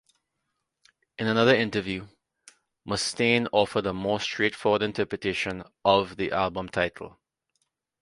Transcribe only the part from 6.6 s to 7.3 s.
title.